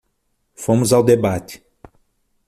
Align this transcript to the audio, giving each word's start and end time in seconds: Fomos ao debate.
Fomos 0.55 0.91
ao 0.93 1.03
debate. 1.03 1.63